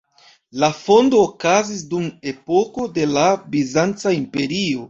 [0.61, 4.77] La fondo okazis dum epoko de la Bizanca Imperio.